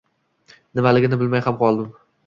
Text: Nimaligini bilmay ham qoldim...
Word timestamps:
Nimaligini 0.79 1.21
bilmay 1.23 1.47
ham 1.51 1.63
qoldim... 1.65 1.97